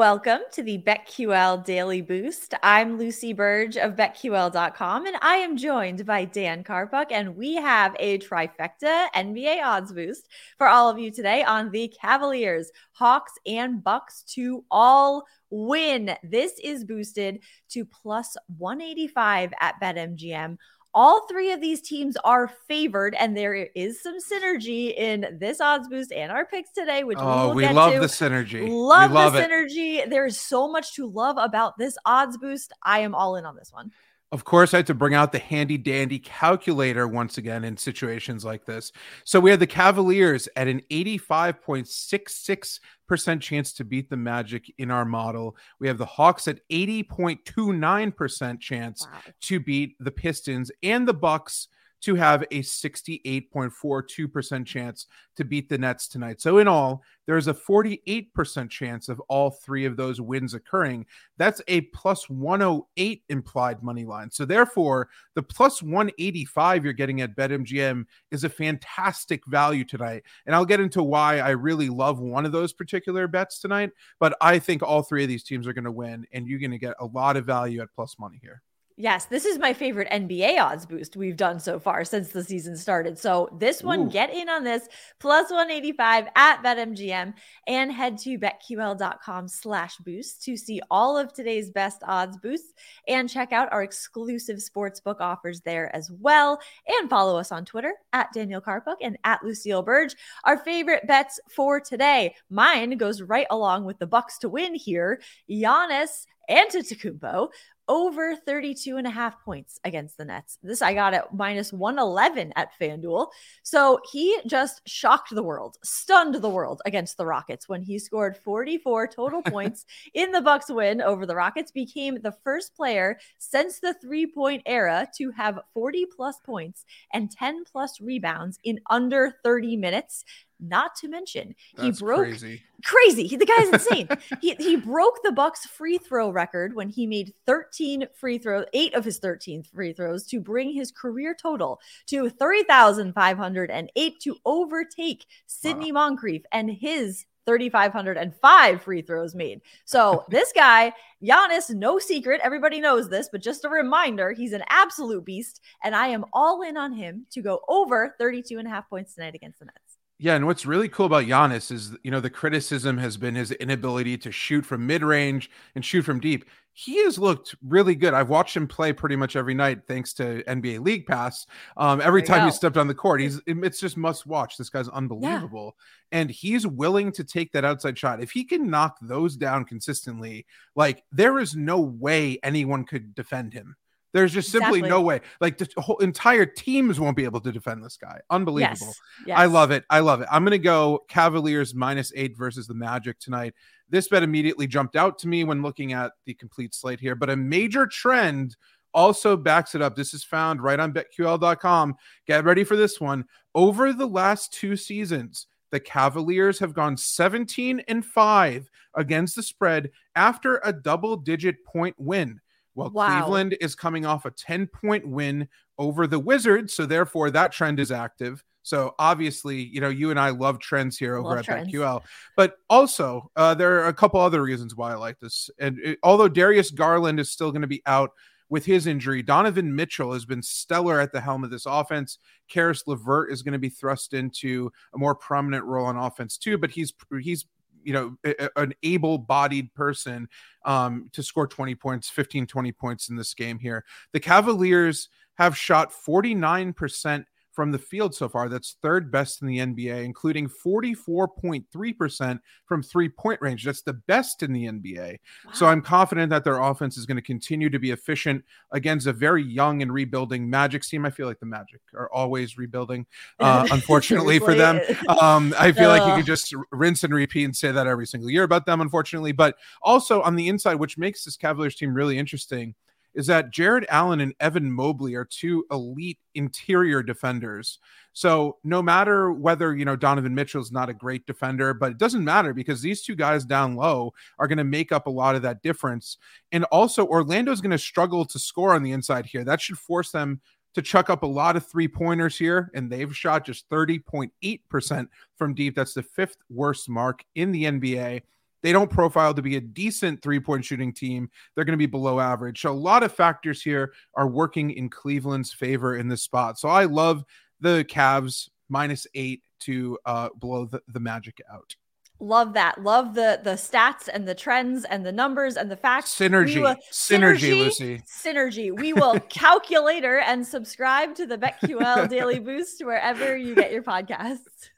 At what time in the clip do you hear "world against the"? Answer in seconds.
116.48-117.26